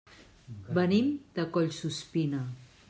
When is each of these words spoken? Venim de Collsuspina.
Venim 0.77 1.11
de 1.37 1.47
Collsuspina. 1.59 2.45